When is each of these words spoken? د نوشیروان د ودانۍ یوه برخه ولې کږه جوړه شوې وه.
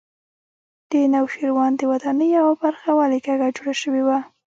د 0.91 0.93
نوشیروان 1.13 1.71
د 1.77 1.81
ودانۍ 1.91 2.29
یوه 2.37 2.53
برخه 2.63 2.89
ولې 2.99 3.19
کږه 3.25 3.47
جوړه 3.55 3.73
شوې 3.81 4.03
وه. 4.07 4.19